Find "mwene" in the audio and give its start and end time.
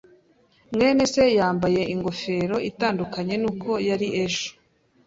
0.73-1.03